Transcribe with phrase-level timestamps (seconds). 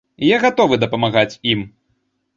[0.27, 1.59] Я гатовы дапамагаць ім.